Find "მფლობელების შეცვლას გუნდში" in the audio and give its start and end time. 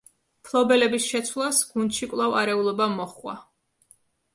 0.45-2.11